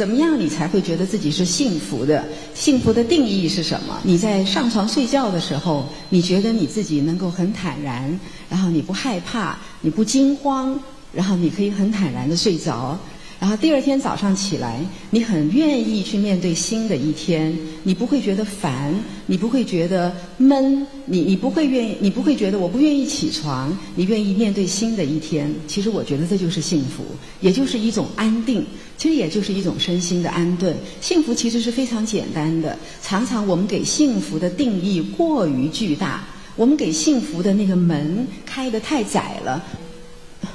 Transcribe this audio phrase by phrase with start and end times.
[0.00, 2.24] 怎么样你才会觉得自己是幸福的？
[2.54, 4.00] 幸福的定义是什么？
[4.02, 8.18] 你在上床睡觉的时候，你觉得你自己能够很坦然，
[8.48, 10.80] 然后你不害怕，你不惊慌，
[11.12, 12.98] 然后你可以很坦然的睡着。
[13.40, 18.94] 然后第二天早上起来，你很愿意去面对新的一天，你不会觉得烦，
[19.24, 25.50] 你不会觉得闷，你你不会愿意，你不会觉得我不愿意起床，你愿意面对新的一天。
[25.66, 27.02] 其实我觉得这就是幸福，
[27.40, 28.62] 也就是一种安定，
[28.98, 30.76] 其实也就是一种身心的安顿。
[31.00, 36.26] 幸福其实是非常简单的，常常我们给幸福的定义过于巨大，
[36.56, 39.64] 我们给幸福的那个门开得太窄了。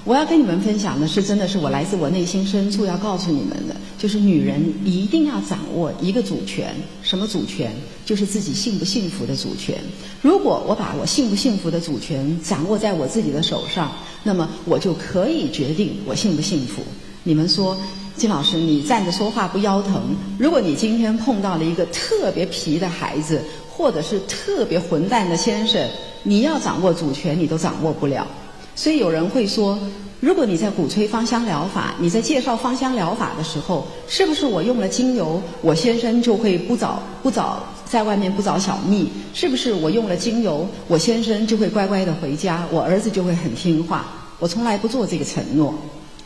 [0.06, 7.72] 我要跟你们分享的是，真的是我来自我内心深处要告诉你们的，就是女人一定要掌握一个主权，什么主权？
[8.06, 9.76] 就是自己幸不幸福的主权。
[10.22, 13.92] 如果我把我幸不幸福的主权掌握在我自己的手上，
[14.22, 16.84] 那么我就可以决定我幸不幸福。
[17.24, 17.76] 你们说，
[18.16, 20.16] 金老师，你站着说话不腰疼？
[20.38, 25.84] 如果你今天碰到了一个特别皮的孩子，或者是特别混蛋的先生，
[26.22, 28.28] 你要掌握主权，你都掌握不了。
[28.76, 29.80] 所以有人会说，
[30.20, 39.10] 如果你在鼓吹芳香疗法，你在介绍芳香疗法的时候，是不是我用了精油，我先生就会不找不找在外面不找小蜜？
[39.34, 44.06] 是不是我用了精油，我先生就会乖乖的回家，我儿子就会很听话？
[44.40, 45.74] 我从来不做这个承诺，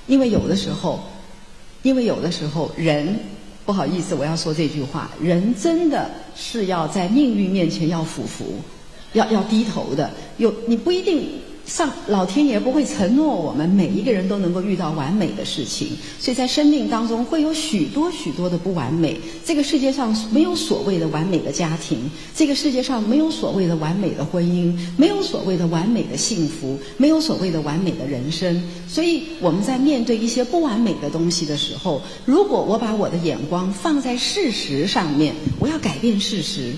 [0.07, 0.99] 因为有的时候，
[1.83, 3.19] 因为有的时候人
[3.63, 8.55] 不好意思，我要说这句话，人真的是要在命运面前要俯伏，
[9.13, 10.09] 要要低头的。
[10.37, 11.29] 有你不一定。
[11.69, 15.89] 上老天爷不会承诺我们每一个人都能够遇到完美的事情，
[16.19, 19.15] 所以在生命当中会有许多许多的不完美。
[19.45, 28.61] 这个世界上没有所谓的完美的家庭，这个世界上没有所谓的完美的婚姻，没有所谓的完美的幸福，没有所谓的完美的人生。
[28.87, 36.73] 所以我们在面对一些不完美的东西的时候，如果我把我的眼光放在事实上面，我要改变事实。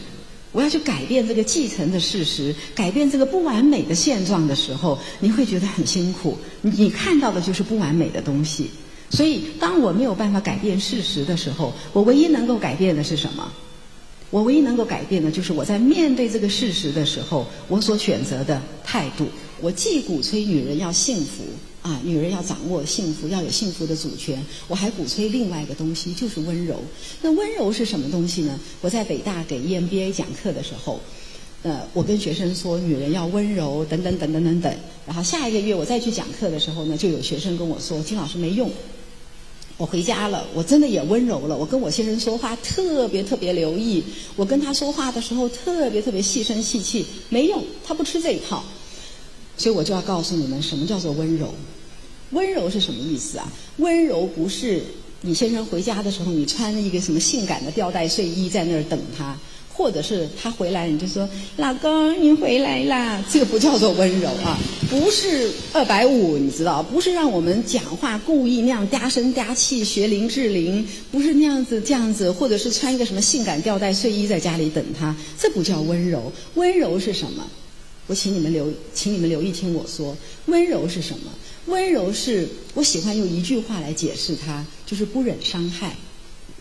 [0.51, 6.37] 我要去改变这个继承的事实，改变这个不完美的现状的时候，你会觉得很辛苦。
[6.61, 8.69] 你看到的就是不完美的东西。
[9.09, 13.51] 所以，当我没有办法改变事实的时候，我唯一能够改变的是什么？
[14.29, 19.27] 我唯一能够改变的就是我在面对这个事实的时候，我所选择的态度。
[19.59, 21.43] 我既鼓吹女人要幸福。
[21.81, 24.39] 啊，女人要掌握幸福，要有幸福的主权。
[24.67, 26.79] 我还鼓吹另外一个东西，就是温柔。
[27.23, 28.59] 那温柔是什么东西呢？
[28.81, 30.99] 我在北大给 EMBA 讲课的时候，
[31.63, 34.75] 呃，我跟学生说，女人要温柔，等等等等等等。
[35.07, 38.69] 然后下一个月我再去讲课的时候呢，就有学生跟我说，金老师没用。
[39.77, 41.57] 我回家了，我真的也温柔了。
[41.57, 44.03] 我跟我先生说话特别特别留意，
[44.35, 48.63] 我跟他说话的时候特别特别细声细气，没用，他不吃这一套。
[49.61, 51.53] 所以我就要告诉你们，什么叫做温柔？
[52.31, 53.47] 温柔是什么意思啊？
[53.77, 54.81] 温柔不是
[55.21, 59.37] 你先生回家的时候，你穿了一个什么性感的吊带睡衣在那儿等他，
[59.71, 64.57] 或者是他回来你就说老公你回来啦， 这个不叫做温柔啊，
[64.89, 66.81] 不是二百五，你知道？
[66.81, 76.31] 不是让我们讲话故意那样嗲声嗲气学林志玲，不是那样子这样子，或者是穿一个什么性感吊带睡衣在家里等他，这不叫温柔。
[76.55, 77.45] 温柔是什么？
[78.11, 80.17] 我请你们留，请你们留意听我说，
[80.47, 81.31] 温柔是什么？
[81.67, 85.95] 温柔是我喜欢用一句话来解释它，就是不忍伤害。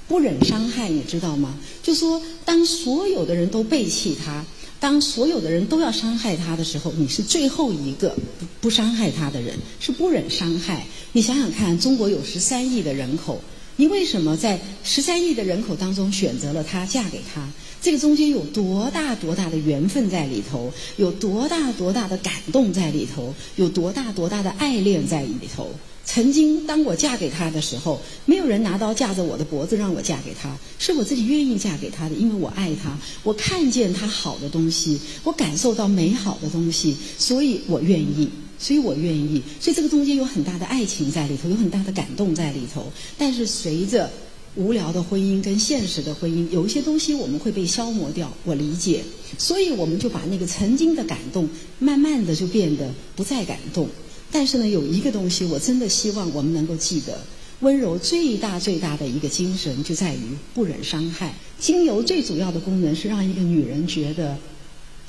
[0.07, 1.59] 不忍伤害，你知道吗？
[1.83, 4.45] 就说当所有的人都背弃他，
[4.79, 10.87] 当所有的人都要伤害他的时候，你是最后一个不不伤害他的人，是不忍伤害。
[11.11, 13.43] 你想想看，中国有十三亿的人口，
[13.81, 17.49] 你为什么在十三亿的人口当中选择了他，嫁给他？
[17.81, 25.71] 这个中间有多大多大的缘分在里头，有多大多大的感动在里头，有多大多大的爱恋在里头。
[26.05, 38.29] 曾经当我嫁给他的时候，没有人拿刀架着我的脖子让我嫁给他，是我自己愿意嫁给他的，因为我爱他，我看见他好的东西，我感受到美好的东西，所以我愿意，
[38.61, 42.93] 所以我愿意，所以这个中间有很大的爱情在里头，有很大的感动在里头。
[43.17, 44.11] 但是随着
[44.55, 48.31] 无聊的婚姻跟现实的婚姻，有一些东西我们会被消磨掉。
[48.45, 49.03] 我理解，
[49.39, 51.49] 所以我们就把那个曾经的感动，
[51.79, 53.89] 慢慢的就变得不再感动。
[54.31, 57.19] 但是呢，有一个东西，我真的希望我们能够记得：
[57.61, 60.21] 温柔最大最大的一个精神，就在于
[60.53, 61.35] 不忍伤害。
[61.59, 64.37] 精油最主要的功能是让一个女人觉得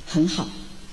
[0.05, 0.49] 很好，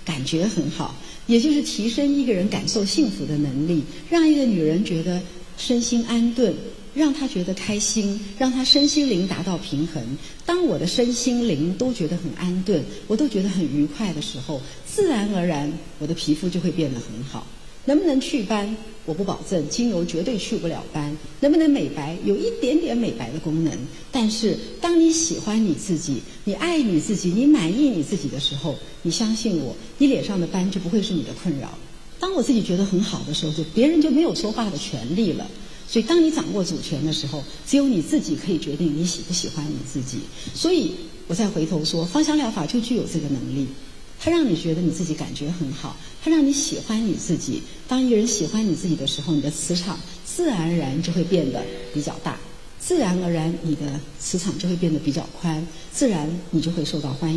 [0.08, 0.96] 感觉很好，
[1.26, 5.20] 也就是提升一个人感受幸福的能力，让一个女人觉得
[5.58, 6.55] 身心安顿。
[6.94, 10.02] 让她觉得开心，让她身心灵达到平衡。
[10.44, 17.46] 当我的身心灵都觉得很安顿，我都觉得很愉快的时候，自然而然我的皮肤就会变得很好。
[17.88, 18.76] 能不能祛斑？
[19.06, 21.17] 我不保证，精油绝对去不了斑。
[21.40, 22.14] 能不能美白？
[22.23, 23.73] 有一点点美白的功能。
[24.12, 31.79] 但是，当你喜欢你自己，你爱你自己，你满意你自己的时候，你相信我，你脸上的斑就不会是你的困扰。
[32.20, 35.50] 当我自己觉得很好的时候，就别人就没有说话的权利了。
[35.88, 40.19] 所以，当你掌握主权的时候，只有你自己可以决定你喜不喜欢你自己。
[40.52, 40.93] 所以，
[41.26, 43.67] 我再回头说，芳香疗法就具有这个能力。
[44.20, 47.62] 它让你觉得你自己感觉很好，它让你喜欢你自己。
[47.87, 51.62] 当一个人喜欢你自己的时候，你的磁场自然而然就会变得
[51.93, 52.38] 比较大，
[52.81, 57.37] 自然而然你的磁场就会变得比较宽，自然你就会受到欢迎。